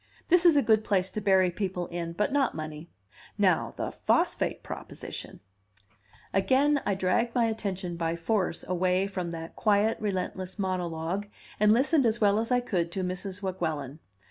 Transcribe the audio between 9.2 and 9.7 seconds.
that